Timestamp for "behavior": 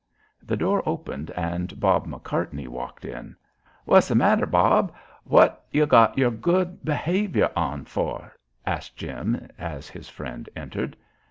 6.83-7.51